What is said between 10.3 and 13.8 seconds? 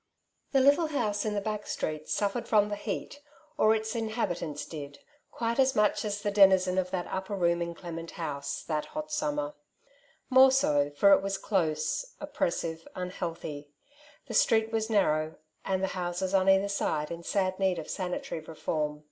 so, for it was close, oppressive, unhealthy;